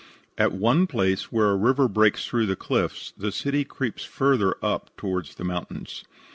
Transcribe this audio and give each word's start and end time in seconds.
At 0.35 0.51
one 0.51 0.87
place 0.87 1.31
where 1.31 1.51
a 1.51 1.55
river 1.55 1.87
breaks 1.87 2.25
through 2.25 2.47
the 2.47 2.55
cliffs, 2.55 3.13
the 3.15 3.31
city 3.31 3.63
creeps 3.63 4.03
further 4.03 4.55
up 4.59 4.89
towards 4.97 5.35
the 5.35 5.43
mountains. 5.45 6.03